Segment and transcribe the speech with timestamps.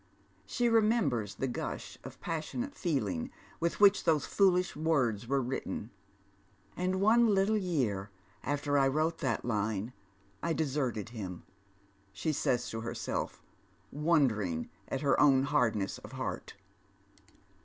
[0.47, 5.91] She remembers the gush of passionate feeling with which th©60 foolish words were written."
[6.75, 8.09] And one little year
[8.41, 9.93] after I wrote that line
[10.41, 11.43] I deserted him,"
[12.11, 13.43] she says to herself,
[13.91, 16.55] won dering at her own hardness of heart.